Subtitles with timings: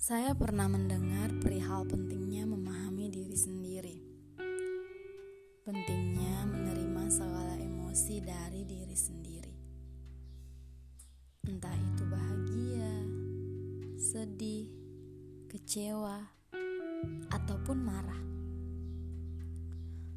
[0.00, 4.00] Saya pernah mendengar perihal pentingnya memahami diri sendiri.
[5.60, 9.54] Pentingnya menerima segala emosi dari diri sendiri.
[11.44, 12.92] Entah itu bahagia,
[14.00, 14.72] sedih,
[15.52, 16.16] kecewa,
[17.36, 18.22] ataupun marah.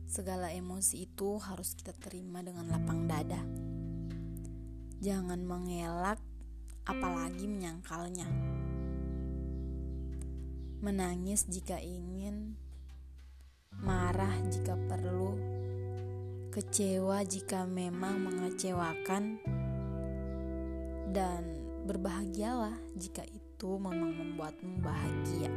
[0.07, 3.43] Segala emosi itu harus kita terima dengan lapang dada.
[5.03, 6.23] Jangan mengelak,
[6.87, 8.62] apalagi menyangkalnya
[10.83, 12.59] menangis jika ingin,
[13.79, 15.39] marah jika perlu,
[16.51, 19.39] kecewa jika memang mengecewakan,
[21.15, 21.41] dan
[21.87, 25.51] berbahagialah jika itu memang membuatmu bahagia.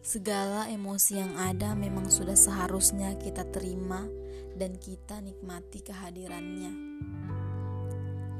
[0.00, 4.08] Segala emosi yang ada memang sudah seharusnya kita terima
[4.56, 6.72] dan kita nikmati kehadirannya.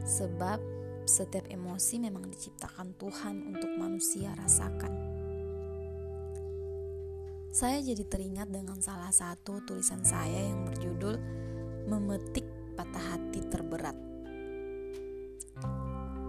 [0.03, 4.93] Sebab setiap emosi memang diciptakan Tuhan untuk manusia rasakan.
[7.53, 11.21] Saya jadi teringat dengan salah satu tulisan saya yang berjudul
[11.85, 13.99] "Memetik Patah Hati Terberat".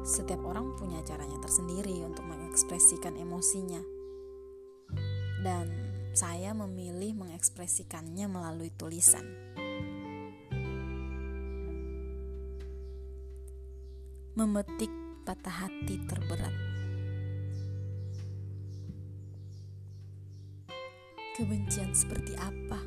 [0.03, 3.79] Setiap orang punya caranya tersendiri untuk mengekspresikan emosinya,
[5.47, 5.71] dan
[6.11, 9.23] saya memilih mengekspresikannya melalui tulisan.
[14.34, 14.89] Memetik
[15.22, 16.56] patah hati terberat.
[21.38, 22.81] Kebencian seperti apa?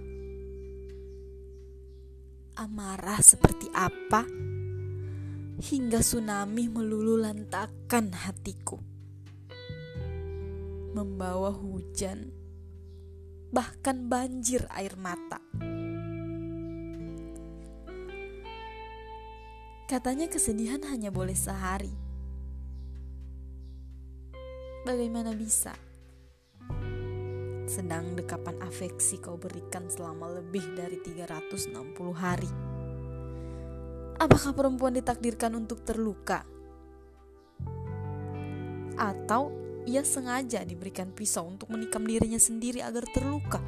[2.59, 4.27] Amarah seperti apa?
[5.63, 8.83] Hingga tsunami melulu lantakan hatiku.
[10.99, 12.35] Membawa hujan,
[13.55, 15.39] bahkan banjir air mata.
[19.87, 21.95] Katanya kesedihan hanya boleh sehari.
[24.83, 25.79] Bagaimana bisa?
[27.71, 32.51] Sedang dekapan afeksi kau berikan selama lebih dari 360 hari.
[34.19, 36.43] Apakah perempuan ditakdirkan untuk terluka?
[38.99, 39.55] Atau
[39.87, 43.63] ia sengaja diberikan pisau untuk menikam dirinya sendiri agar terluka?